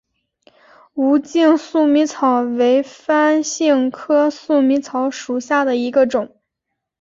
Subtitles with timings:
[0.95, 6.35] 无茎粟米草为番杏科粟米草属下的一个种。